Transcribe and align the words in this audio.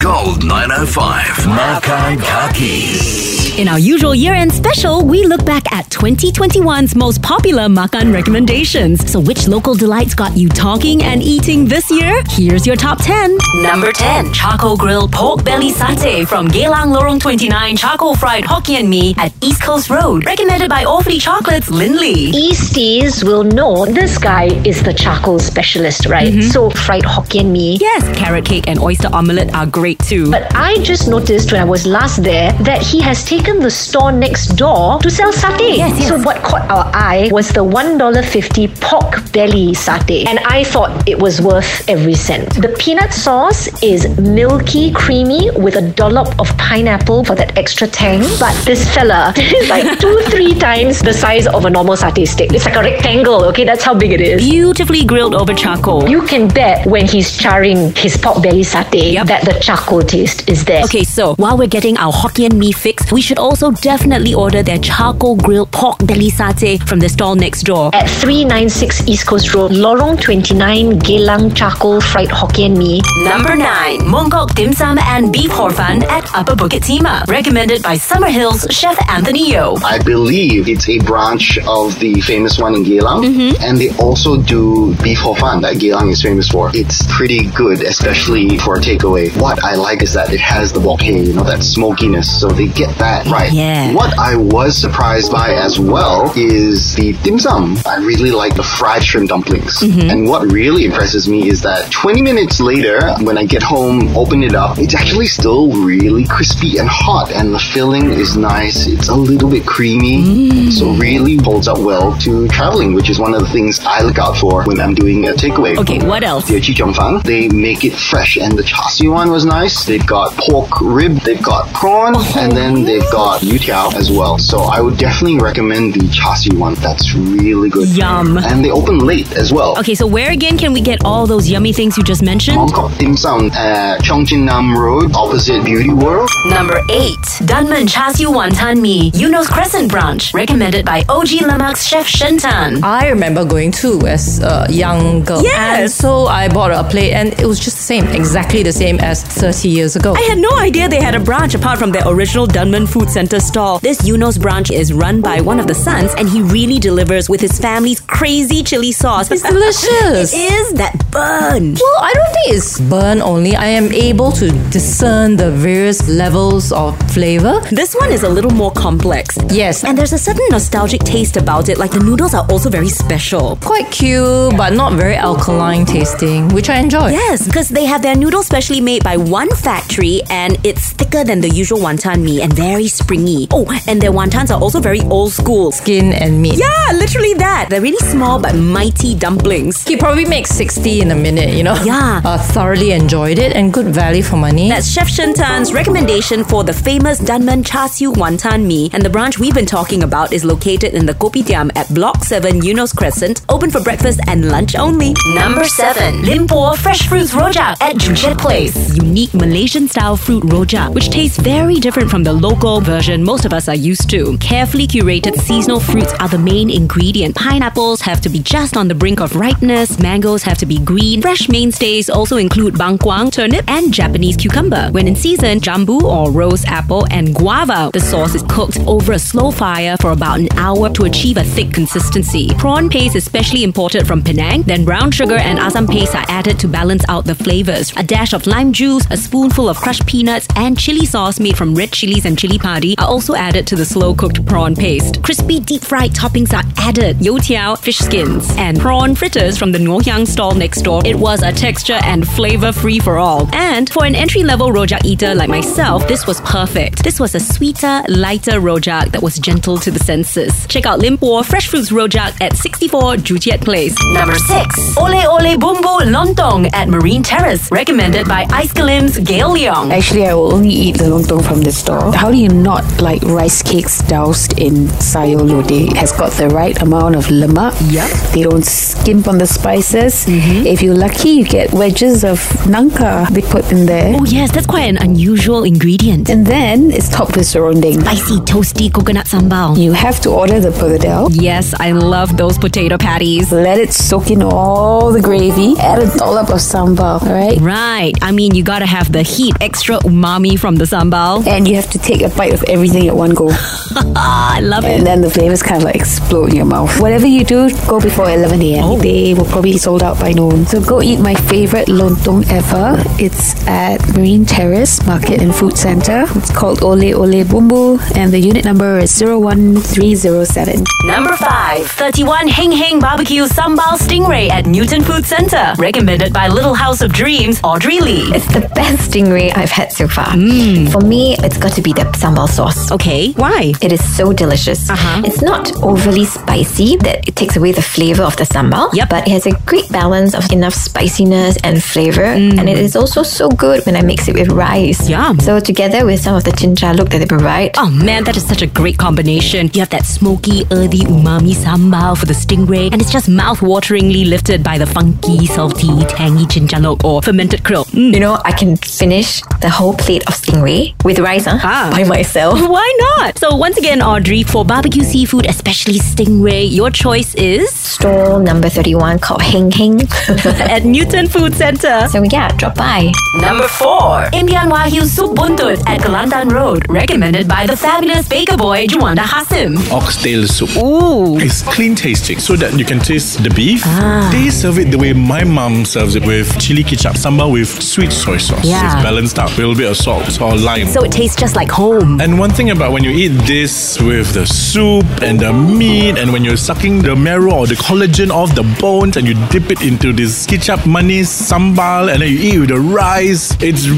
Gold 0.00 0.44
905. 0.44 1.44
Makan 1.44 2.16
Kaki. 2.24 3.39
In 3.60 3.68
our 3.68 3.78
usual 3.78 4.14
year 4.14 4.32
end 4.32 4.50
special, 4.54 5.04
we 5.04 5.26
look 5.26 5.44
back 5.44 5.70
at 5.70 5.84
2021's 5.90 6.96
most 6.96 7.20
popular 7.20 7.68
makan 7.68 8.10
recommendations. 8.10 9.12
So, 9.12 9.20
which 9.20 9.48
local 9.48 9.74
delights 9.74 10.14
got 10.14 10.34
you 10.34 10.48
talking 10.48 11.02
and 11.02 11.22
eating 11.22 11.66
this 11.66 11.90
year? 11.90 12.22
Here's 12.30 12.66
your 12.66 12.76
top 12.76 13.02
10. 13.02 13.36
Number 13.60 13.92
10 13.92 14.32
Charcoal 14.32 14.78
Grilled 14.78 15.12
Pork 15.12 15.44
Belly 15.44 15.72
Satay 15.72 16.26
from 16.26 16.48
Geylang 16.48 16.96
Lorong 16.96 17.20
29 17.20 17.76
Charcoal 17.76 18.14
Fried 18.16 18.44
Hokkien 18.44 18.88
Mee 18.88 19.14
at 19.18 19.30
East 19.44 19.62
Coast 19.62 19.90
Road. 19.90 20.24
Recommended 20.24 20.70
by 20.70 20.84
Awfully 20.84 21.18
Chocolates 21.18 21.70
Lindley. 21.70 22.32
Easties 22.32 23.22
will 23.22 23.44
know 23.44 23.84
this 23.84 24.16
guy 24.16 24.44
is 24.64 24.82
the 24.82 24.94
charcoal 24.94 25.38
specialist, 25.38 26.06
right? 26.06 26.32
Mhm. 26.32 26.50
So 26.50 26.70
fried 26.70 27.02
Hokkien 27.02 27.50
mee. 27.52 27.76
Yes, 27.78 28.08
carrot 28.16 28.46
cake 28.46 28.64
and 28.68 28.80
oyster 28.80 29.10
omelette 29.12 29.54
are 29.54 29.66
great 29.66 29.98
too. 29.98 30.30
But 30.30 30.50
I 30.56 30.78
just 30.78 31.08
noticed 31.08 31.52
when 31.52 31.60
I 31.60 31.66
was 31.66 31.86
last 31.86 32.22
there 32.22 32.52
that 32.62 32.80
he 32.80 33.02
has 33.02 33.22
taken 33.22 33.49
the 33.58 33.70
store 33.70 34.12
next 34.12 34.48
door 34.56 34.98
to 35.00 35.10
sell 35.10 35.32
satay. 35.32 35.76
Yes, 35.78 35.98
yes. 35.98 36.08
So 36.08 36.18
what 36.22 36.36
caught 36.42 36.70
our 36.70 36.86
eye 36.94 37.28
was 37.32 37.48
the 37.48 37.64
$1.50 37.64 38.80
pork 38.80 39.32
belly 39.32 39.72
satay. 39.72 40.26
And 40.26 40.38
I 40.40 40.64
thought 40.64 41.08
it 41.08 41.18
was 41.18 41.40
worth 41.40 41.88
every 41.88 42.14
cent. 42.14 42.48
The 42.62 42.68
peanut 42.78 43.12
sauce 43.12 43.68
is 43.82 44.06
milky, 44.18 44.92
creamy 44.92 45.50
with 45.56 45.76
a 45.76 45.82
dollop 45.92 46.38
of 46.38 46.48
pineapple 46.58 47.24
for 47.24 47.34
that 47.34 47.56
extra 47.58 47.86
tang. 47.88 48.20
But 48.38 48.54
this 48.64 48.82
fella 48.94 49.32
is 49.36 49.68
like 49.74 49.98
two, 49.98 50.18
three 50.28 50.54
times 50.54 51.00
the 51.00 51.12
size 51.12 51.46
of 51.46 51.64
a 51.64 51.70
normal 51.70 51.96
satay 51.96 52.28
stick. 52.28 52.52
It's 52.52 52.64
like 52.66 52.76
a 52.76 52.82
rectangle, 52.82 53.44
okay? 53.46 53.64
That's 53.64 53.82
how 53.82 53.94
big 53.94 54.12
it 54.12 54.20
is. 54.20 54.40
Beautifully 54.40 55.04
grilled 55.04 55.34
over 55.34 55.54
charcoal. 55.54 56.08
You 56.08 56.22
can 56.22 56.48
bet 56.48 56.86
when 56.86 57.06
he's 57.06 57.36
charring 57.36 57.92
his 57.96 58.16
pork 58.16 58.42
belly 58.42 58.62
satay 58.62 59.12
Yep. 59.14 59.26
that 59.26 59.44
the 59.44 59.54
charcoal 59.60 60.02
taste 60.02 60.48
is 60.48 60.64
there. 60.64 60.82
Okay, 60.84 61.04
so 61.04 61.34
while 61.36 61.56
we're 61.56 61.66
getting 61.66 61.96
our 61.96 62.12
Hokkien 62.12 62.52
mee 62.54 62.72
fix, 62.72 63.10
we 63.10 63.20
should 63.22 63.38
also 63.40 63.70
definitely 63.70 64.34
order 64.34 64.62
their 64.62 64.78
charcoal 64.78 65.36
grilled 65.36 65.70
pork 65.72 65.98
belly 66.06 66.30
satay 66.30 66.80
from 66.86 67.00
the 67.00 67.08
stall 67.08 67.34
next 67.34 67.62
door. 67.62 67.90
At 67.94 68.08
396 68.08 69.08
East 69.08 69.26
Coast 69.26 69.54
Road, 69.54 69.72
Lorong 69.72 70.20
29, 70.20 71.00
Geylang 71.00 71.56
Charcoal 71.56 72.00
Fried 72.00 72.28
Hokkien 72.28 72.76
Mee. 72.76 73.00
Number 73.24 73.56
9, 73.56 74.00
Mongkok 74.00 74.54
Dim 74.54 74.72
Sum 74.72 74.98
and 74.98 75.32
Beef 75.32 75.50
Hor 75.50 75.70
Fun 75.70 76.02
at 76.04 76.32
Upper 76.34 76.54
Bukit 76.54 76.82
Timah. 76.82 77.26
Recommended 77.26 77.82
by 77.82 77.96
Summer 77.96 78.28
Hills 78.28 78.66
Chef 78.70 78.98
Anthony 79.08 79.50
Yeoh. 79.50 79.82
I 79.82 79.98
believe 79.98 80.68
it's 80.68 80.88
a 80.88 80.98
branch 81.00 81.58
of 81.66 81.98
the 81.98 82.20
famous 82.20 82.58
one 82.58 82.74
in 82.74 82.84
Geylang, 82.84 83.24
mm-hmm. 83.24 83.62
and 83.62 83.78
they 83.78 83.90
also 83.96 84.40
do 84.42 84.94
beef 85.02 85.18
hor 85.18 85.36
fun 85.36 85.62
that 85.62 85.76
Geylang 85.76 86.10
is 86.10 86.22
famous 86.22 86.48
for. 86.48 86.70
It's 86.74 87.02
pretty 87.14 87.50
good, 87.50 87.82
especially 87.82 88.58
for 88.58 88.76
a 88.76 88.80
takeaway. 88.80 89.34
What 89.40 89.64
I 89.64 89.74
like 89.74 90.02
is 90.02 90.12
that 90.12 90.32
it 90.32 90.40
has 90.40 90.72
the 90.72 90.80
wok 90.80 91.00
hei, 91.00 91.18
you 91.18 91.32
know, 91.32 91.44
that 91.44 91.62
smokiness, 91.62 92.40
so 92.40 92.48
they 92.48 92.68
get 92.68 92.94
that 92.98 93.19
right. 93.26 93.52
Yeah. 93.52 93.92
What 93.94 94.18
I 94.18 94.36
was 94.36 94.76
surprised 94.76 95.32
by 95.32 95.54
as 95.54 95.78
well 95.78 96.32
is 96.36 96.94
the 96.94 97.12
dim 97.24 97.38
sum. 97.38 97.76
I 97.86 97.96
really 97.96 98.30
like 98.30 98.54
the 98.54 98.62
fried 98.62 99.04
shrimp 99.04 99.28
dumplings, 99.28 99.80
mm-hmm. 99.80 100.10
and 100.10 100.28
what 100.28 100.50
really 100.50 100.84
impresses 100.84 101.28
me 101.28 101.48
is 101.48 101.62
that 101.62 101.90
20 101.90 102.22
minutes 102.22 102.60
later, 102.60 103.14
when 103.20 103.38
I 103.38 103.44
get 103.44 103.62
home, 103.62 104.16
open 104.16 104.42
it 104.42 104.54
up, 104.54 104.78
it's 104.78 104.94
actually 104.94 105.26
still 105.26 105.72
really 105.72 106.26
crispy 106.26 106.78
and 106.78 106.88
hot, 106.88 107.32
and 107.32 107.54
the 107.54 107.58
filling 107.58 108.10
is 108.10 108.36
nice. 108.36 108.86
It's 108.86 109.08
a 109.08 109.14
little 109.14 109.50
bit 109.50 109.66
creamy, 109.66 110.22
mm. 110.22 110.72
so 110.72 110.92
really 110.92 111.36
holds 111.36 111.68
up 111.68 111.78
well 111.78 112.16
to 112.18 112.48
traveling, 112.48 112.94
which 112.94 113.10
is 113.10 113.18
one 113.18 113.34
of 113.34 113.40
the 113.40 113.48
things 113.48 113.80
I 113.80 114.02
look 114.02 114.18
out 114.18 114.36
for 114.36 114.64
when 114.64 114.80
I'm 114.80 114.94
doing 114.94 115.28
a 115.28 115.32
takeaway. 115.32 115.78
Okay, 115.78 116.04
what 116.04 116.24
else? 116.24 116.48
The 116.48 116.60
chee 116.60 116.74
cheong 116.74 116.94
fun, 116.94 117.20
they 117.24 117.48
make 117.48 117.84
it 117.84 117.94
fresh, 117.94 118.36
and 118.36 118.58
the 118.58 118.62
char 118.62 118.88
siu 118.90 119.12
one 119.12 119.30
was 119.30 119.44
nice. 119.44 119.84
They've 119.84 120.06
got 120.06 120.32
pork 120.36 120.80
rib, 120.80 121.18
they've 121.20 121.42
got 121.42 121.72
prawn, 121.74 122.12
oh, 122.16 122.34
and 122.38 122.52
then 122.52 122.84
they've 122.84 123.09
got 123.10 123.40
youtiao 123.42 123.94
as 123.94 124.10
well. 124.10 124.38
So 124.38 124.60
I 124.60 124.80
would 124.80 124.96
definitely 124.96 125.38
recommend 125.38 125.94
the 125.94 126.08
char 126.08 126.36
siu 126.36 126.58
one. 126.58 126.74
That's 126.74 127.14
really 127.14 127.68
good. 127.70 127.88
Yum. 127.88 128.38
And 128.38 128.64
they 128.64 128.70
open 128.70 128.98
late 128.98 129.30
as 129.32 129.52
well. 129.52 129.78
Okay, 129.78 129.94
so 129.94 130.06
where 130.06 130.30
again 130.30 130.58
can 130.58 130.72
we 130.72 130.80
get 130.80 131.04
all 131.04 131.26
those 131.26 131.48
yummy 131.48 131.72
things 131.72 131.96
you 131.96 132.04
just 132.04 132.22
mentioned? 132.22 132.58
Mongkok 132.58 132.98
Dim 132.98 133.16
Sum 133.16 133.50
at 133.52 134.02
Cheong 134.02 134.26
Chin 134.26 134.44
Nam 134.44 134.76
Road, 134.76 135.14
opposite 135.14 135.64
Beauty 135.64 135.92
World. 135.92 136.28
Number 136.48 136.80
8, 136.90 137.16
Dunman 137.46 137.86
Char 137.86 138.12
Siu 138.12 138.28
Wantan 138.28 138.80
Mee, 138.80 139.10
Eunos 139.12 139.48
Crescent 139.48 139.90
Branch. 139.90 140.32
Recommended 140.34 140.84
by 140.84 141.04
OG 141.08 141.28
Lemak's 141.48 141.84
Chef 141.86 142.06
Shen 142.06 142.38
Tan. 142.38 142.82
I 142.84 143.08
remember 143.08 143.44
going 143.44 143.72
too 143.72 144.00
as 144.06 144.40
a 144.40 144.66
young 144.70 145.24
girl. 145.24 145.42
Yes. 145.42 145.80
And 145.80 145.90
so 145.90 146.26
I 146.26 146.48
bought 146.48 146.70
a 146.70 146.84
plate 146.88 147.12
and 147.12 147.38
it 147.40 147.46
was 147.46 147.58
just 147.58 147.76
the 147.76 147.82
same, 147.82 148.06
exactly 148.08 148.62
the 148.62 148.72
same 148.72 148.98
as 149.00 149.22
30 149.22 149.68
years 149.68 149.96
ago. 149.96 150.14
I 150.14 150.20
had 150.22 150.38
no 150.38 150.50
idea 150.58 150.88
they 150.88 151.00
had 151.00 151.14
a 151.14 151.20
branch 151.20 151.54
apart 151.54 151.78
from 151.78 151.90
their 151.92 152.02
original 152.06 152.46
Dunman 152.46 152.86
Food 152.86 152.99
Center 153.08 153.40
stall. 153.40 153.78
This 153.78 154.02
Eunos 154.02 154.38
branch 154.40 154.70
is 154.70 154.92
run 154.92 155.20
by 155.20 155.40
one 155.40 155.58
of 155.58 155.66
the 155.66 155.74
sons, 155.74 156.12
and 156.18 156.28
he 156.28 156.42
really 156.42 156.78
delivers 156.78 157.28
with 157.28 157.40
his 157.40 157.58
family's 157.58 158.00
crazy 158.00 158.62
chili 158.62 158.92
sauce. 158.92 159.30
It's 159.30 159.42
delicious. 159.54 160.34
It 160.34 160.52
is 160.52 160.72
that 160.74 160.92
burn. 161.10 161.74
Well, 161.74 161.98
I 162.00 162.12
don't 162.12 162.32
think 162.34 162.56
it's 162.56 162.80
burn 162.80 163.20
only. 163.22 163.56
I 163.56 163.66
am 163.66 163.92
able 163.92 164.32
to 164.32 164.50
discern 164.70 165.36
the 165.36 165.50
various 165.50 166.08
levels 166.08 166.72
of 166.72 166.96
flavor. 167.12 167.60
This 167.70 167.94
one 167.94 168.10
is 168.12 168.22
a 168.22 168.28
little 168.28 168.50
more 168.50 168.72
complex. 168.72 169.38
Yes. 169.50 169.84
And 169.84 169.96
there's 169.96 170.12
a 170.12 170.18
certain 170.18 170.46
nostalgic 170.50 171.00
taste 171.02 171.36
about 171.36 171.68
it, 171.68 171.78
like 171.78 171.92
the 171.92 172.00
noodles 172.00 172.34
are 172.34 172.46
also 172.50 172.68
very 172.70 172.88
special. 172.88 173.56
Quite 173.62 173.90
cute, 173.90 174.56
but 174.56 174.72
not 174.74 174.94
very 174.94 175.14
alkaline 175.16 175.86
tasting, 175.86 176.48
which 176.48 176.68
I 176.68 176.78
enjoy. 176.78 177.10
Yes, 177.10 177.46
because 177.46 177.68
they 177.68 177.84
have 177.86 178.02
their 178.02 178.16
noodles 178.16 178.46
specially 178.46 178.80
made 178.80 179.02
by 179.04 179.16
one 179.16 179.50
factory 179.50 180.20
and 180.30 180.58
it's 180.64 180.90
thicker 180.92 181.24
than 181.24 181.40
the 181.40 181.48
usual 181.48 181.78
wonton 181.78 182.22
mee 182.22 182.42
and 182.42 182.52
very 182.52 182.88
springy. 182.90 183.48
Oh, 183.50 183.66
and 183.86 184.00
their 184.00 184.12
wontons 184.12 184.50
are 184.54 184.60
also 184.60 184.80
very 184.80 185.00
old 185.02 185.32
school. 185.32 185.72
Skin 185.72 186.12
and 186.12 186.40
meat. 186.42 186.58
Yeah, 186.58 186.92
literally 186.94 187.34
that. 187.34 187.68
They're 187.70 187.80
really 187.80 188.04
small 188.08 188.38
but 188.40 188.54
mighty 188.54 189.14
dumplings. 189.14 189.84
He 189.84 189.96
probably 189.96 190.24
makes 190.24 190.50
60 190.50 191.00
in 191.00 191.10
a 191.10 191.14
minute, 191.16 191.50
you 191.54 191.62
know? 191.62 191.74
Yeah. 191.84 192.20
Uh, 192.30 192.38
thoroughly 192.38 192.92
enjoyed 192.92 193.38
it 193.38 193.56
and 193.56 193.72
good 193.72 193.86
value 193.88 194.22
for 194.22 194.36
money. 194.36 194.68
That's 194.68 194.88
Chef 194.88 195.08
Shen 195.08 195.32
Tan's 195.34 195.72
recommendation 195.72 196.44
for 196.44 196.62
the 196.62 196.72
famous 196.72 197.18
Dunman 197.18 197.64
Char 197.64 197.88
Siu 197.88 198.12
Wonton 198.12 198.66
Mee. 198.66 198.90
And 198.92 199.02
the 199.02 199.10
branch 199.10 199.38
we've 199.38 199.54
been 199.54 199.66
talking 199.66 200.02
about 200.04 200.32
is 200.32 200.44
located 200.44 200.94
in 200.94 201.06
the 201.06 201.14
Kopitiam 201.14 201.70
at 201.76 201.92
Block 201.92 202.22
7 202.22 202.60
Eunos 202.60 202.94
Crescent, 202.94 203.40
open 203.48 203.70
for 203.70 203.80
breakfast 203.80 204.20
and 204.28 204.48
lunch 204.48 204.76
only. 204.76 205.14
Number 205.34 205.64
7. 205.64 206.22
Limpo 206.22 206.76
Fresh 206.76 207.08
Fruits 207.08 207.32
Rojak 207.32 207.80
at 207.80 207.96
Joo 207.96 208.12
Chiat 208.12 208.38
Place. 208.38 208.94
Unique 208.96 209.34
Malaysian 209.34 209.88
style 209.88 210.16
fruit 210.16 210.44
rojak, 210.44 210.94
which 210.94 211.08
tastes 211.10 211.38
very 211.38 211.76
different 211.76 212.10
from 212.10 212.22
the 212.22 212.32
local 212.32 212.79
version 212.80 213.22
most 213.22 213.44
of 213.44 213.52
us 213.52 213.68
are 213.68 213.74
used 213.74 214.08
to. 214.10 214.36
Carefully 214.38 214.86
curated 214.86 215.36
seasonal 215.40 215.80
fruits 215.80 216.12
are 216.20 216.28
the 216.28 216.38
main 216.38 216.70
ingredient. 216.70 217.36
Pineapples 217.36 218.00
have 218.00 218.20
to 218.22 218.28
be 218.28 218.38
just 218.40 218.76
on 218.76 218.88
the 218.88 218.94
brink 218.94 219.20
of 219.20 219.36
ripeness, 219.36 219.98
mangoes 219.98 220.42
have 220.42 220.58
to 220.58 220.66
be 220.66 220.78
green. 220.78 221.22
Fresh 221.22 221.48
mainstays 221.48 222.08
also 222.10 222.36
include 222.36 222.74
bangkwang, 222.74 223.32
turnip, 223.32 223.64
and 223.68 223.92
Japanese 223.92 224.36
cucumber. 224.36 224.88
When 224.90 225.06
in 225.06 225.16
season, 225.16 225.60
jambu 225.60 226.02
or 226.02 226.30
rose 226.30 226.64
apple 226.64 227.06
and 227.10 227.34
guava. 227.34 227.90
The 227.92 228.00
sauce 228.00 228.34
is 228.34 228.42
cooked 228.48 228.78
over 228.86 229.12
a 229.12 229.18
slow 229.18 229.50
fire 229.50 229.96
for 230.00 230.12
about 230.12 230.40
an 230.40 230.48
hour 230.56 230.90
to 230.90 231.04
achieve 231.04 231.36
a 231.36 231.44
thick 231.44 231.72
consistency. 231.72 232.48
Prawn 232.58 232.88
paste 232.88 233.16
is 233.16 233.24
specially 233.24 233.64
imported 233.64 234.06
from 234.06 234.22
Penang, 234.22 234.62
then 234.62 234.84
brown 234.84 235.10
sugar 235.10 235.36
and 235.36 235.58
asam 235.58 235.88
paste 235.88 236.14
are 236.14 236.24
added 236.28 236.58
to 236.58 236.68
balance 236.68 237.04
out 237.08 237.24
the 237.24 237.34
flavors. 237.34 237.92
A 237.96 238.02
dash 238.02 238.32
of 238.32 238.46
lime 238.46 238.72
juice, 238.72 239.06
a 239.10 239.16
spoonful 239.16 239.68
of 239.68 239.76
crushed 239.76 240.06
peanuts, 240.06 240.46
and 240.56 240.78
chili 240.78 241.06
sauce 241.06 241.40
made 241.40 241.56
from 241.56 241.74
red 241.74 241.92
chilies 241.92 242.24
and 242.24 242.38
chili 242.38 242.58
padi 242.70 242.94
are 242.98 243.08
also 243.14 243.34
added 243.34 243.66
to 243.66 243.74
the 243.74 243.84
slow 243.84 244.14
cooked 244.14 244.38
prawn 244.46 244.76
paste. 244.76 245.22
Crispy 245.24 245.58
deep 245.58 245.82
fried 245.82 246.12
toppings 246.12 246.52
are 246.58 246.66
added. 246.88 247.16
Youtiao, 247.26 247.76
fish 247.76 247.98
skins, 247.98 248.44
and 248.56 248.78
prawn 248.78 249.14
fritters 249.20 249.58
from 249.58 249.72
the 249.72 249.78
Ngohyang 249.86 250.24
stall 250.34 250.54
next 250.54 250.82
door. 250.82 251.02
It 251.04 251.16
was 251.16 251.42
a 251.42 251.52
texture 251.52 252.00
and 252.12 252.28
flavor 252.36 252.70
free 252.70 253.00
for 253.00 253.18
all. 253.18 253.48
And 253.52 253.90
for 253.90 254.04
an 254.04 254.14
entry 254.14 254.44
level 254.44 254.68
rojak 254.70 255.04
eater 255.04 255.34
like 255.34 255.48
myself, 255.48 256.06
this 256.06 256.28
was 256.28 256.40
perfect. 256.42 257.02
This 257.02 257.18
was 257.18 257.34
a 257.34 257.40
sweeter, 257.40 257.96
lighter 258.08 258.58
rojak 258.68 259.10
that 259.12 259.22
was 259.22 259.40
gentle 259.40 259.76
to 259.78 259.90
the 259.90 259.98
senses. 260.10 260.52
Check 260.68 260.86
out 260.86 261.00
Limpo 261.00 261.44
Fresh 261.44 261.68
Fruits 261.70 261.90
Rojak 261.90 262.40
at 262.40 262.56
64 262.56 263.16
Joo 263.26 263.38
Chiat 263.44 263.64
Place. 263.64 263.96
Number 264.14 264.38
6. 264.38 264.96
Ole 264.96 265.22
Ole 265.34 265.56
Bumbu 265.64 265.94
Lontong 266.14 266.70
at 266.72 266.88
Marine 266.88 267.24
Terrace. 267.24 267.68
Recommended 267.72 268.28
by 268.28 268.46
Ice 268.50 268.72
Kalim's 268.72 269.18
Gail 269.18 269.50
Leong. 269.56 269.90
Actually, 269.92 270.26
I 270.28 270.34
will 270.34 270.54
only 270.54 270.74
eat 270.84 270.98
the 270.98 271.08
lontong 271.14 271.44
from 271.44 271.62
this 271.62 271.78
store. 271.78 272.12
How 272.12 272.30
do 272.30 272.36
you 272.36 272.59
not 272.62 272.84
like 273.00 273.22
rice 273.22 273.62
cakes 273.62 274.02
doused 274.02 274.58
in 274.58 274.86
sayur 275.00 275.40
lodeh? 275.40 275.90
It 275.90 275.96
has 275.96 276.12
got 276.12 276.32
the 276.32 276.48
right 276.48 276.80
amount 276.80 277.16
of 277.16 277.26
lemak. 277.26 277.74
Yup. 277.92 278.10
They 278.32 278.42
don't 278.42 278.64
skimp 278.64 279.28
on 279.28 279.38
the 279.38 279.46
spices. 279.46 280.26
Mm-hmm. 280.26 280.66
If 280.66 280.82
you're 280.82 280.94
lucky, 280.94 281.30
you 281.30 281.44
get 281.44 281.72
wedges 281.72 282.24
of 282.24 282.38
nangka 282.68 283.28
they 283.30 283.42
put 283.42 283.70
in 283.72 283.86
there. 283.86 284.14
Oh, 284.16 284.24
yes, 284.24 284.52
that's 284.52 284.66
quite 284.66 284.88
an 284.88 284.98
unusual 284.98 285.64
ingredient. 285.64 286.28
And 286.28 286.46
then 286.46 286.90
it's 286.90 287.08
topped 287.08 287.36
with 287.36 287.46
serunding. 287.46 288.00
Spicy, 288.02 288.36
toasty 288.40 288.92
coconut 288.92 289.26
sambal. 289.26 289.78
You 289.78 289.92
have 289.92 290.20
to 290.20 290.30
order 290.30 290.60
the 290.60 290.70
perkedel. 290.70 291.30
Yes, 291.32 291.74
I 291.78 291.92
love 291.92 292.36
those 292.36 292.58
potato 292.58 292.98
patties. 292.98 293.52
Let 293.52 293.78
it 293.78 293.92
soak 293.92 294.30
in 294.30 294.42
all 294.42 295.12
the 295.12 295.20
gravy. 295.20 295.74
Add 295.78 296.02
a 296.02 296.18
dollop 296.18 296.48
of 296.50 296.56
sambal, 296.56 297.22
all 297.22 297.32
right? 297.32 297.58
Right. 297.60 298.12
I 298.22 298.32
mean, 298.32 298.54
you 298.54 298.62
gotta 298.62 298.86
have 298.86 299.12
the 299.12 299.22
heat, 299.22 299.54
extra 299.60 299.98
umami 299.98 300.58
from 300.58 300.76
the 300.76 300.84
sambal. 300.84 301.46
And 301.46 301.66
you 301.66 301.74
have 301.76 301.90
to 301.90 301.98
take 301.98 302.22
a 302.22 302.28
bite 302.28 302.49
of 302.52 302.62
everything 302.64 303.08
at 303.08 303.16
one 303.16 303.34
go. 303.34 303.50
I 304.16 304.60
love 304.62 304.84
And 304.84 304.92
it. 304.92 304.98
And 304.98 305.06
then 305.06 305.20
the 305.20 305.30
flavors 305.30 305.62
kind 305.62 305.78
of 305.78 305.84
like 305.84 305.96
explode 305.96 306.50
in 306.50 306.56
your 306.56 306.64
mouth. 306.66 307.00
Whatever 307.00 307.26
you 307.26 307.44
do, 307.44 307.70
go 307.86 308.00
before 308.00 308.30
11 308.30 308.60
a.m. 308.62 308.84
Oh. 308.84 308.98
They 308.98 309.34
will 309.34 309.44
probably 309.46 309.72
be 309.72 309.78
sold 309.78 310.02
out 310.02 310.18
by 310.18 310.32
noon. 310.32 310.66
So 310.66 310.80
go 310.80 311.02
eat 311.02 311.18
my 311.20 311.34
favorite 311.34 311.88
lontong 311.88 312.48
ever. 312.50 312.96
It's 313.18 313.66
at 313.66 313.98
Marine 314.14 314.44
Terrace 314.46 315.04
Market 315.06 315.40
and 315.42 315.54
Food 315.54 315.76
Center. 315.76 316.24
It's 316.36 316.50
called 316.50 316.82
Ole 316.82 317.14
Ole 317.14 317.44
Bumbu 317.44 317.98
and 318.16 318.32
the 318.32 318.38
unit 318.38 318.64
number 318.64 318.98
is 318.98 319.20
01307. 319.20 320.84
Number 321.06 321.36
5. 321.36 321.86
31 321.86 322.48
Heng 322.48 322.72
Heng 322.72 323.00
Barbecue 323.00 323.44
Sambal 323.44 323.98
Stingray 323.98 324.48
at 324.50 324.66
Newton 324.66 325.02
Food 325.02 325.24
Center. 325.24 325.74
Recommended 325.78 326.32
by 326.32 326.48
Little 326.48 326.74
House 326.74 327.00
of 327.00 327.12
Dreams, 327.12 327.60
Audrey 327.64 328.00
Lee. 328.00 328.30
It's 328.34 328.46
the 328.52 328.68
best 328.74 329.10
stingray 329.10 329.56
I've 329.56 329.70
had 329.70 329.92
so 329.92 330.08
far. 330.08 330.26
Mm. 330.28 330.90
For 330.90 331.00
me, 331.00 331.36
it's 331.40 331.58
got 331.58 331.72
to 331.72 331.82
be 331.82 331.92
the 331.92 332.02
sambal 332.12 332.29
sauce. 332.46 332.90
Okay, 332.92 333.32
why? 333.32 333.72
It 333.82 333.92
is 333.92 334.02
so 334.16 334.32
delicious. 334.32 334.88
Uh-huh. 334.90 335.22
It's 335.24 335.42
not 335.42 335.72
overly 335.82 336.24
spicy 336.24 336.96
that 336.96 337.26
it 337.28 337.36
takes 337.36 337.56
away 337.56 337.72
the 337.72 337.82
flavor 337.82 338.22
of 338.22 338.36
the 338.36 338.44
sambal. 338.44 338.92
Yep. 338.92 339.08
But 339.10 339.26
it 339.26 339.30
has 339.32 339.46
a 339.46 339.52
great 339.66 339.90
balance 339.90 340.34
of 340.34 340.50
enough 340.52 340.74
spiciness 340.74 341.56
and 341.64 341.82
flavor. 341.82 342.22
And 342.24 342.68
it 342.68 342.78
is 342.78 342.96
also 342.96 343.22
so 343.22 343.48
good 343.48 343.84
when 343.86 343.96
I 343.96 344.02
mix 344.02 344.28
it 344.28 344.34
with 344.34 344.48
rice. 344.50 345.08
Yum. 345.08 345.38
So 345.40 345.60
together 345.60 346.04
with 346.06 346.20
some 346.20 346.34
of 346.34 346.44
the 346.44 346.50
chinchaluk 346.52 347.08
that 347.10 347.18
they 347.18 347.26
provide. 347.26 347.72
Oh 347.76 347.90
man, 347.90 348.24
that 348.24 348.36
is 348.36 348.46
such 348.46 348.62
a 348.62 348.66
great 348.66 348.98
combination. 348.98 349.70
You 349.74 349.80
have 349.80 349.90
that 349.90 350.06
smoky, 350.06 350.62
earthy 350.70 351.00
umami 351.00 351.54
sambal 351.54 352.16
for 352.16 352.26
the 352.26 352.34
stingray, 352.34 352.92
and 352.92 353.00
it's 353.00 353.10
just 353.12 353.28
mouth-wateringly 353.28 354.28
lifted 354.28 354.62
by 354.62 354.78
the 354.78 354.86
funky, 354.86 355.46
salty, 355.46 356.04
tangy 356.06 356.44
chinchalok 356.46 357.04
or 357.04 357.22
fermented 357.22 357.60
krill. 357.62 357.84
Mm. 357.90 358.14
You 358.14 358.20
know, 358.20 358.38
I 358.44 358.52
can 358.52 358.76
finish 358.76 359.42
the 359.60 359.68
whole 359.70 359.94
plate 359.94 360.22
of 360.28 360.34
stingray 360.34 360.94
with 361.04 361.18
rice 361.18 361.46
huh, 361.46 361.58
Ah. 361.62 361.90
by 362.08 362.19
myself. 362.20 362.60
Why 362.76 362.88
not? 363.06 363.38
So 363.38 363.56
once 363.56 363.78
again, 363.78 364.02
Audrey, 364.02 364.42
for 364.42 364.62
barbecue 364.64 365.04
seafood, 365.04 365.46
especially 365.46 365.98
stingray, 365.98 366.70
your 366.70 366.90
choice 366.90 367.34
is 367.34 367.70
Stall 367.72 368.40
number 368.40 368.68
31 368.68 369.18
called 369.18 369.42
Heng 369.42 369.70
Heng. 369.70 370.00
at 370.76 370.84
Newton 370.84 371.26
Food 371.28 371.54
Center. 371.54 372.08
so 372.08 372.22
yeah, 372.24 372.48
drop 372.60 372.74
by. 372.74 373.10
Number 373.40 373.66
4. 373.68 374.36
Impian 374.40 374.68
Wagyu 374.74 375.04
Soup 375.06 375.32
Buntut 375.34 375.78
at 375.86 376.00
Kelantan 376.00 376.52
Road. 376.52 376.84
Recommended 376.90 377.48
by 377.48 377.66
the 377.66 377.76
fabulous 377.76 378.28
baker 378.28 378.56
boy, 378.56 378.86
Juanda 378.86 379.24
Hasim. 379.32 379.72
oxtail 379.90 380.46
soup. 380.46 380.70
Ooh. 380.76 381.38
It's 381.38 381.62
clean 381.62 381.94
tasting 381.94 382.38
so 382.38 382.54
that 382.56 382.78
you 382.78 382.84
can 382.84 382.98
taste 382.98 383.42
the 383.42 383.50
beef. 383.50 383.82
Ah. 383.86 384.28
They 384.32 384.50
serve 384.50 384.78
it 384.78 384.90
the 384.90 384.98
way 384.98 385.12
my 385.14 385.42
mom 385.44 385.84
serves 385.86 386.14
it 386.16 386.24
with 386.26 386.48
chili 386.60 386.84
ketchup 386.84 387.14
sambal 387.16 387.50
with 387.52 387.70
sweet 387.82 388.12
soy 388.12 388.36
sauce. 388.38 388.66
Yeah. 388.66 388.84
It's 388.84 389.02
balanced 389.02 389.38
out, 389.38 389.50
a 389.52 389.56
little 389.56 389.74
bit 389.74 389.88
of 389.90 389.96
salt 389.96 390.40
or 390.40 390.56
lime. 390.56 390.88
So 390.88 391.02
it 391.02 391.12
tastes 391.12 391.36
just 391.36 391.56
like 391.56 391.70
home. 391.70 392.09
And 392.18 392.38
one 392.38 392.50
thing 392.50 392.70
about 392.70 392.92
when 392.92 393.04
you 393.04 393.10
eat 393.10 393.36
this 393.46 394.00
with 394.00 394.32
the 394.32 394.46
soup 394.46 395.04
and 395.22 395.38
the 395.38 395.52
meat, 395.52 396.16
and 396.18 396.32
when 396.32 396.44
you're 396.44 396.56
sucking 396.56 397.02
the 397.02 397.14
marrow 397.14 397.54
or 397.54 397.66
the 397.66 397.74
collagen 397.74 398.30
off 398.30 398.54
the 398.54 398.64
bones, 398.80 399.16
and 399.16 399.26
you 399.28 399.34
dip 399.48 399.70
it 399.70 399.82
into 399.82 400.12
this 400.12 400.46
ketchup 400.46 400.86
manis 400.86 401.28
sambal, 401.30 402.10
and 402.12 402.22
then 402.22 402.32
you 402.32 402.38
eat 402.38 402.58
with 402.58 402.68
the 402.70 402.80
rice, 402.80 403.56
it's 403.60 403.88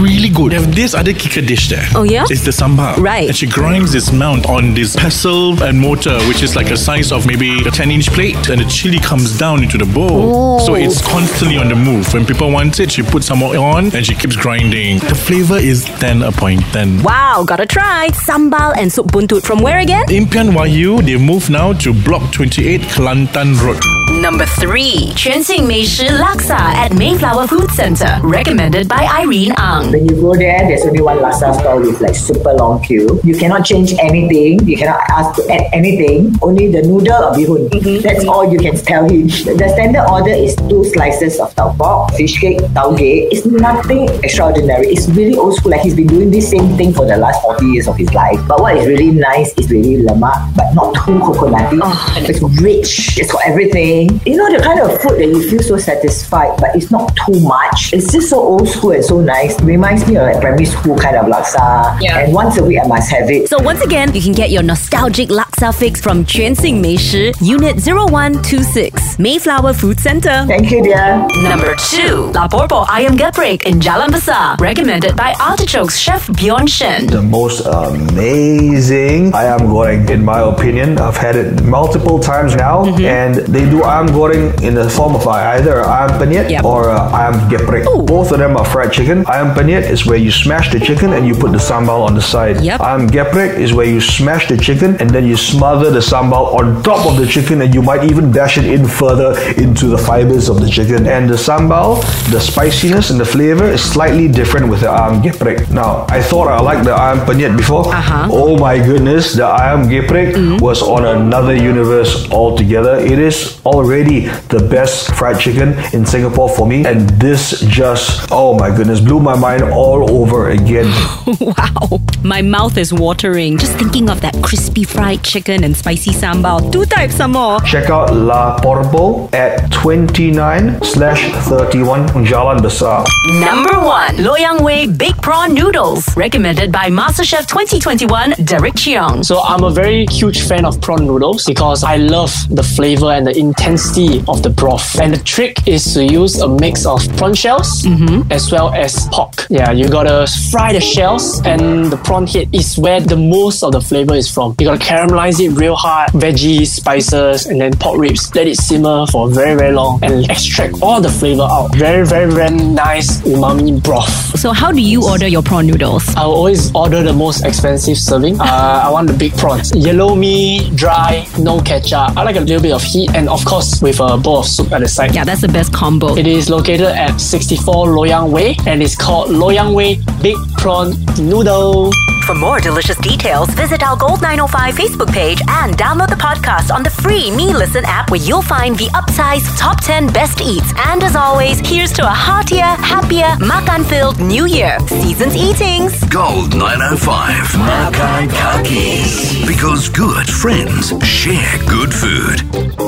really 0.00 0.28
good. 0.28 0.52
They 0.52 0.56
have 0.56 0.74
this 0.74 0.94
other 0.94 1.12
kicker 1.12 1.42
dish 1.42 1.68
there. 1.68 1.86
Oh, 1.94 2.04
yeah? 2.04 2.24
It's 2.30 2.44
the 2.44 2.52
sambal. 2.52 2.96
Right. 2.96 3.28
And 3.28 3.36
she 3.36 3.46
grinds 3.46 3.92
this 3.92 4.12
mount 4.12 4.46
on 4.46 4.74
this 4.74 4.94
pestle 4.96 5.62
and 5.62 5.78
mortar, 5.78 6.18
which 6.28 6.42
is 6.42 6.54
like 6.54 6.70
a 6.70 6.76
size 6.76 7.10
of 7.12 7.26
maybe 7.26 7.60
a 7.66 7.70
10 7.70 7.90
inch 7.90 8.10
plate, 8.10 8.48
and 8.48 8.60
the 8.60 8.68
chili 8.68 8.98
comes 9.00 9.38
down 9.38 9.62
into 9.62 9.78
the 9.78 9.86
bowl. 9.86 10.08
Oh. 10.10 10.58
So 10.64 10.74
it's 10.74 11.00
constantly 11.02 11.58
on 11.58 11.68
the 11.68 11.76
move. 11.76 12.12
When 12.12 12.24
people 12.24 12.50
want 12.50 12.78
it, 12.80 12.92
she 12.92 13.02
puts 13.02 13.26
some 13.26 13.38
more 13.38 13.56
on 13.56 13.94
and 13.94 14.04
she 14.04 14.14
keeps 14.14 14.36
grinding. 14.36 14.98
The 14.98 15.14
flavor 15.14 15.56
is 15.56 15.84
10 15.84 16.22
upon 16.22 16.58
10. 16.58 17.02
Wow, 17.02 17.44
gotta 17.58 17.66
try. 17.66 18.08
Sambal 18.26 18.76
and 18.76 18.92
soup 18.92 19.06
buntut 19.08 19.42
from 19.42 19.60
where 19.60 19.78
again? 19.78 20.06
Impian 20.06 20.50
Wahyu, 20.52 21.04
they 21.04 21.16
move 21.16 21.50
now 21.50 21.72
to 21.72 21.92
Block 21.92 22.32
28 22.32 22.80
Kelantan 22.82 23.60
Road 23.62 24.07
number 24.20 24.46
three, 24.46 25.12
Quanxing 25.14 25.68
Meishi 25.70 26.08
Laksa 26.08 26.58
at 26.58 26.92
Mayflower 26.92 27.46
Food 27.46 27.70
Center, 27.70 28.18
recommended 28.22 28.88
by 28.88 29.06
Irene 29.06 29.52
Ang. 29.56 29.92
When 29.92 30.08
you 30.08 30.16
go 30.20 30.34
there, 30.34 30.66
there's 30.66 30.82
only 30.82 31.02
one 31.02 31.18
laksa 31.18 31.54
stall 31.58 31.80
with 31.80 32.00
like 32.00 32.14
super 32.14 32.52
long 32.54 32.82
queue. 32.82 33.20
You 33.22 33.36
cannot 33.36 33.64
change 33.64 33.94
anything. 34.00 34.66
You 34.66 34.76
cannot 34.76 35.00
ask 35.10 35.36
to 35.36 35.52
add 35.52 35.70
anything. 35.72 36.34
Only 36.42 36.70
the 36.70 36.82
noodle 36.82 37.14
or 37.14 37.32
bihun. 37.32 37.68
Mm-hmm. 37.70 38.02
That's 38.02 38.24
all 38.24 38.50
you 38.50 38.58
can 38.58 38.76
tell 38.76 39.08
him. 39.08 39.28
The 39.28 39.68
standard 39.74 40.06
order 40.10 40.34
is 40.34 40.56
two 40.68 40.84
slices 40.84 41.38
of 41.38 41.54
tau 41.54 41.74
pok, 41.78 42.14
fish 42.14 42.40
cake, 42.40 42.58
tauge. 42.74 43.28
It's 43.30 43.46
nothing 43.46 44.08
extraordinary. 44.24 44.88
It's 44.88 45.08
really 45.10 45.36
old 45.36 45.54
school. 45.54 45.70
Like 45.70 45.82
he's 45.82 45.94
been 45.94 46.08
doing 46.08 46.30
this 46.30 46.50
same 46.50 46.76
thing 46.76 46.92
for 46.92 47.06
the 47.06 47.16
last 47.16 47.42
40 47.42 47.66
years 47.66 47.86
of 47.86 47.96
his 47.96 48.12
life. 48.14 48.40
But 48.48 48.60
what 48.60 48.76
is 48.76 48.86
really 48.86 49.10
nice 49.10 49.52
is 49.54 49.70
really 49.70 50.02
lemak, 50.02 50.54
but 50.56 50.74
not 50.74 50.94
too 51.06 51.20
coconutty. 51.20 51.80
Oh, 51.82 51.94
it's 52.18 52.42
rich. 52.62 53.18
It's 53.18 53.30
for 53.30 53.40
everything. 53.44 54.07
You 54.24 54.36
know, 54.36 54.50
the 54.50 54.62
kind 54.62 54.80
of 54.80 55.00
food 55.00 55.18
that 55.18 55.26
you 55.26 55.48
feel 55.50 55.62
so 55.62 55.76
satisfied, 55.76 56.56
but 56.58 56.74
it's 56.74 56.90
not 56.90 57.14
too 57.16 57.38
much. 57.40 57.92
It's 57.92 58.12
just 58.12 58.30
so 58.30 58.38
old 58.40 58.68
school 58.68 58.92
and 58.92 59.04
so 59.04 59.20
nice. 59.20 59.60
Reminds 59.60 60.06
me 60.08 60.16
of 60.16 60.22
like 60.22 60.40
primary 60.40 60.64
school 60.64 60.96
kind 60.98 61.16
of 61.16 61.26
laksa. 61.26 62.00
Yeah. 62.00 62.18
And 62.18 62.32
once 62.32 62.58
a 62.58 62.64
week, 62.64 62.78
I 62.82 62.86
must 62.86 63.10
have 63.10 63.30
it. 63.30 63.48
So 63.48 63.58
once 63.62 63.80
again, 63.82 64.14
you 64.14 64.22
can 64.22 64.32
get 64.32 64.50
your 64.50 64.62
nostalgic 64.62 65.28
laksa 65.28 65.74
fix 65.74 66.00
from 66.00 66.24
Chuan 66.24 66.54
Sing 66.54 66.82
Meishi, 66.82 67.34
Unit 67.40 67.76
0126. 67.76 68.97
Mayflower 69.20 69.72
Food 69.74 69.98
Center. 69.98 70.44
Thank 70.46 70.70
you, 70.70 70.80
dear. 70.80 71.26
Number 71.42 71.74
2. 71.74 72.30
La 72.38 72.46
Porpo 72.46 72.84
Ayam 72.86 73.16
Geprek 73.18 73.64
in 73.66 73.80
Jalan 73.80 74.12
Besar. 74.12 74.54
Recommended 74.60 75.16
by 75.16 75.34
Artichokes 75.40 75.98
chef 75.98 76.30
Bjorn 76.36 76.68
Shen. 76.68 77.08
the 77.08 77.20
most 77.20 77.66
amazing 77.66 79.32
ayam 79.32 79.66
goreng 79.74 80.08
in 80.08 80.24
my 80.24 80.38
opinion. 80.38 80.98
I've 80.98 81.16
had 81.16 81.34
it 81.34 81.64
multiple 81.64 82.20
times 82.20 82.54
now, 82.54 82.84
and 83.02 83.34
they 83.50 83.68
do 83.68 83.80
ayam 83.82 84.06
goreng 84.14 84.54
in 84.62 84.74
the 84.74 84.88
form 84.88 85.16
of 85.16 85.26
either 85.26 85.82
ayam 85.82 86.14
penyet 86.22 86.48
Yep. 86.48 86.62
or 86.64 86.88
uh, 86.90 87.10
ayam 87.10 87.34
geprek. 87.50 87.90
Both 88.06 88.30
of 88.30 88.38
them 88.38 88.56
are 88.56 88.64
fried 88.64 88.92
chicken. 88.92 89.24
Ayam 89.24 89.52
penyet 89.52 89.90
is 89.90 90.06
where 90.06 90.16
you 90.18 90.30
smash 90.30 90.70
the 90.70 90.78
chicken 90.78 91.12
and 91.12 91.26
you 91.26 91.34
put 91.34 91.50
the 91.50 91.58
sambal 91.58 92.06
on 92.06 92.14
the 92.14 92.22
side. 92.22 92.60
Yep. 92.62 92.78
Ayam 92.80 93.08
geprek 93.10 93.58
is 93.58 93.74
where 93.74 93.86
you 93.90 94.00
smash 94.00 94.46
the 94.46 94.56
chicken 94.56 94.94
and 95.02 95.10
then 95.10 95.26
you 95.26 95.36
smother 95.36 95.90
the 95.90 95.98
sambal 95.98 96.54
on 96.54 96.80
top 96.84 97.04
of 97.10 97.16
the 97.18 97.26
chicken, 97.26 97.62
and 97.62 97.74
you 97.74 97.82
might 97.82 98.04
even 98.08 98.30
dash 98.30 98.58
it 98.58 98.66
in 98.66 98.86
further 98.86 99.07
into 99.12 99.86
the 99.88 99.98
fibers 99.98 100.48
of 100.48 100.60
the 100.60 100.68
chicken. 100.68 101.06
And 101.06 101.28
the 101.28 101.34
sambal, 101.34 102.00
the 102.30 102.40
spiciness 102.40 103.10
and 103.10 103.18
the 103.18 103.24
flavor 103.24 103.64
is 103.64 103.82
slightly 103.82 104.28
different 104.28 104.68
with 104.68 104.80
the 104.80 104.88
ayam 104.88 105.22
geprek. 105.22 105.70
Now, 105.70 106.06
I 106.08 106.20
thought 106.20 106.48
I 106.48 106.60
liked 106.60 106.84
the 106.84 106.94
ayam 106.94 107.24
penyet 107.24 107.56
before. 107.56 107.88
Uh-huh. 107.88 108.28
Oh 108.30 108.58
my 108.58 108.78
goodness, 108.78 109.32
the 109.32 109.44
ayam 109.44 109.88
geprek 109.88 110.60
was 110.60 110.82
on 110.82 111.06
another 111.06 111.54
universe 111.54 112.30
altogether. 112.30 112.96
It 112.98 113.18
is 113.18 113.60
already 113.64 114.26
the 114.48 114.60
best 114.70 115.14
fried 115.14 115.40
chicken 115.40 115.74
in 115.92 116.04
Singapore 116.04 116.48
for 116.48 116.66
me, 116.66 116.84
and 116.84 117.08
this 117.20 117.60
just, 117.60 118.28
oh 118.30 118.58
my 118.58 118.74
goodness, 118.74 119.00
blew 119.00 119.20
my 119.20 119.36
mind 119.36 119.62
all 119.62 120.10
over 120.10 120.50
again. 120.50 120.88
wow. 121.40 122.00
My 122.22 122.42
mouth 122.42 122.76
is 122.76 122.92
watering 122.92 123.58
just 123.58 123.72
thinking 123.78 124.10
of 124.10 124.20
that 124.20 124.34
crispy 124.42 124.84
fried 124.84 125.22
chicken 125.22 125.64
and 125.64 125.76
spicy 125.76 126.10
sambal. 126.10 126.70
Two 126.72 126.84
types 126.84 127.14
some 127.14 127.32
more. 127.32 127.60
Check 127.60 127.90
out 127.90 128.12
La 128.14 128.58
Porbo 128.58 128.97
at 128.98 129.70
29 129.70 130.82
slash 130.82 131.30
31 131.46 132.08
Jalan 132.26 132.60
Besar. 132.60 133.06
Number 133.38 133.78
one, 133.78 134.16
Loyang 134.16 134.64
Way 134.64 134.88
Big 134.88 135.14
Prawn 135.22 135.54
Noodles. 135.54 136.04
Recommended 136.16 136.72
by 136.72 136.90
MasterChef 136.90 137.46
2021, 137.46 138.34
Derek 138.44 138.74
Cheong. 138.74 139.24
So 139.24 139.40
I'm 139.40 139.62
a 139.62 139.70
very 139.70 140.04
huge 140.10 140.42
fan 140.42 140.64
of 140.64 140.80
prawn 140.80 141.06
noodles 141.06 141.44
because 141.44 141.84
I 141.84 141.96
love 141.96 142.34
the 142.50 142.64
flavor 142.64 143.12
and 143.12 143.24
the 143.24 143.38
intensity 143.38 144.24
of 144.26 144.42
the 144.42 144.50
broth. 144.50 144.98
And 145.00 145.14
the 145.14 145.22
trick 145.22 145.68
is 145.68 145.94
to 145.94 146.04
use 146.04 146.40
a 146.40 146.48
mix 146.48 146.84
of 146.84 147.00
prawn 147.16 147.34
shells 147.34 147.82
mm-hmm. 147.82 148.32
as 148.32 148.50
well 148.50 148.74
as 148.74 149.06
pork. 149.12 149.46
Yeah, 149.48 149.70
you 149.70 149.88
gotta 149.88 150.26
fry 150.50 150.72
the 150.72 150.80
shells 150.80 151.40
and 151.46 151.86
the 151.92 151.98
prawn 151.98 152.26
head 152.26 152.52
is 152.52 152.76
where 152.76 153.00
the 153.00 153.16
most 153.16 153.62
of 153.62 153.70
the 153.72 153.80
flavor 153.80 154.16
is 154.16 154.28
from. 154.28 154.56
You 154.58 154.66
gotta 154.66 154.84
caramelize 154.84 155.38
it 155.38 155.50
real 155.50 155.76
hard, 155.76 156.10
veggies, 156.10 156.66
spices, 156.66 157.46
and 157.46 157.60
then 157.60 157.72
pork 157.78 157.98
ribs. 158.00 158.34
Let 158.34 158.48
it 158.48 158.56
simmer 158.56 158.87
for 159.06 159.28
very, 159.30 159.56
very 159.56 159.72
long 159.72 159.98
and 160.02 160.28
extract 160.30 160.82
all 160.82 161.00
the 161.00 161.08
flavor 161.08 161.42
out. 161.42 161.74
Very, 161.74 162.06
very, 162.06 162.30
very 162.30 162.54
nice 162.54 163.20
umami 163.22 163.82
broth. 163.82 164.10
So, 164.38 164.52
how 164.52 164.70
do 164.72 164.80
you 164.80 165.04
order 165.04 165.26
your 165.26 165.42
prawn 165.42 165.66
noodles? 165.66 166.04
I'll 166.16 166.30
always 166.32 166.74
order 166.74 167.02
the 167.02 167.12
most 167.12 167.44
expensive 167.44 167.96
serving. 167.96 168.40
Uh, 168.40 168.82
I 168.86 168.90
want 168.90 169.08
the 169.08 169.16
big 169.16 169.32
prawns. 169.36 169.74
Yellow 169.74 170.14
meat, 170.14 170.74
dry, 170.76 171.26
no 171.38 171.60
ketchup. 171.60 172.16
I 172.16 172.22
like 172.22 172.36
a 172.36 172.40
little 172.40 172.62
bit 172.62 172.72
of 172.72 172.82
heat 172.82 173.10
and 173.14 173.28
of 173.28 173.44
course 173.44 173.80
with 173.82 174.00
a 174.00 174.16
bowl 174.16 174.38
of 174.40 174.46
soup 174.46 174.72
at 174.72 174.80
the 174.80 174.88
side. 174.88 175.14
Yeah, 175.14 175.24
that's 175.24 175.40
the 175.40 175.48
best 175.48 175.72
combo. 175.72 176.16
It 176.16 176.26
is 176.26 176.48
located 176.50 176.86
at 176.86 177.20
64 177.20 177.88
Loyang 177.88 178.30
Way 178.30 178.56
and 178.66 178.82
it's 178.82 178.96
called 178.96 179.30
Loyang 179.30 179.74
Way 179.74 180.00
Big 180.22 180.36
Prawn 180.58 180.92
Noodle. 181.18 181.92
For 182.26 182.34
more 182.34 182.60
delicious 182.60 182.98
details, 182.98 183.48
visit 183.50 183.82
our 183.82 183.96
Gold 183.96 184.20
905 184.20 184.74
Facebook 184.74 185.10
page 185.10 185.40
and 185.48 185.78
download 185.78 186.10
the 186.10 186.16
podcast 186.16 186.74
on 186.74 186.82
the 186.82 186.90
free 186.90 187.30
Me 187.30 187.54
Listen 187.54 187.84
app 187.86 188.10
where 188.10 188.20
you'll 188.20 188.42
find 188.42 188.76
the 188.76 188.88
upsized 188.88 189.56
top 189.56 189.80
10 189.82 190.12
best 190.12 190.40
eats. 190.42 190.74
And 190.76 191.02
as 191.02 191.16
always, 191.16 191.60
here's 191.60 191.92
to 191.92 192.04
a 192.04 192.10
heartier, 192.12 192.62
happier, 192.62 193.34
makan 193.40 193.84
filled 193.84 194.20
new 194.20 194.46
year. 194.46 194.78
Season's 194.88 195.36
eatings. 195.36 196.04
Gold 196.04 196.54
905. 196.54 197.56
Makan 197.56 198.28
Kaki. 198.28 199.46
Because 199.46 199.88
good 199.88 200.28
friends 200.28 200.92
share 201.06 201.58
good 201.66 201.94
food. 201.94 202.87